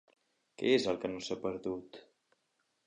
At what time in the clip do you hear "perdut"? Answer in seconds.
1.45-2.03